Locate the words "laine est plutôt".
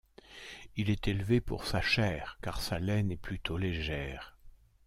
2.79-3.59